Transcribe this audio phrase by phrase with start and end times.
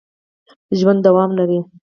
[0.79, 1.59] ژوند دوام لري